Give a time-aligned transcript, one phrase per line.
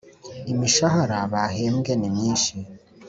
[0.51, 2.53] imishahara bahembwe ni myinshi